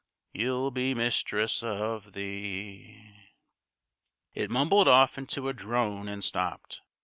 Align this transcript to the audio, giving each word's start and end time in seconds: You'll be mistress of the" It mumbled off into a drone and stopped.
You'll 0.33 0.71
be 0.71 0.95
mistress 0.95 1.61
of 1.61 2.13
the" 2.13 2.97
It 4.33 4.49
mumbled 4.49 4.87
off 4.87 5.19
into 5.19 5.47
a 5.47 5.53
drone 5.53 6.07
and 6.07 6.23
stopped. 6.23 6.81